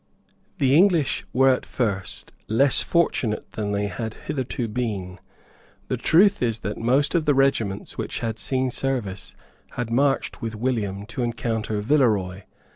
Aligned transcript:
The 0.57 0.75
English 0.75 1.27
were 1.31 1.49
at 1.49 1.63
first 1.63 2.31
less 2.47 2.81
fortunate 2.81 3.51
than 3.51 3.71
they 3.71 3.85
had 3.85 4.15
hitherto 4.25 4.67
been. 4.67 5.19
The 5.89 5.97
truth 5.97 6.41
is 6.41 6.61
that 6.61 6.79
most 6.79 7.13
of 7.13 7.25
the 7.25 7.35
regiments 7.35 7.99
which 7.99 8.17
had 8.17 8.39
seen 8.39 8.71
service 8.71 9.35
had 9.73 9.91
marched 9.91 10.41
with 10.41 10.55
William 10.55 11.05
to 11.05 11.21
encounter 11.21 11.79
Villeroy. 11.81 12.45